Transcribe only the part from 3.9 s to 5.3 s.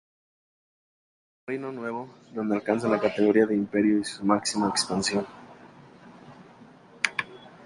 y su máxima expansión.